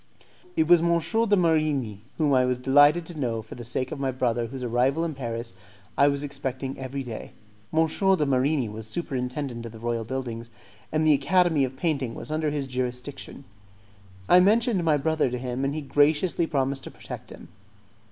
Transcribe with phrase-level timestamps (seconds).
[0.57, 0.87] It was M.
[0.97, 4.63] de Marigni, whom I was delighted to know for the sake of my brother whose
[4.63, 5.53] arrival in Paris
[5.95, 7.33] I was expecting every day.
[7.71, 7.85] M.
[7.85, 10.49] de Marigni was superintendent of the royal buildings,
[10.91, 13.45] and the Academy of Painting was under his jurisdiction.
[14.27, 17.49] I mentioned my brother to him, and he graciously promised to protect him.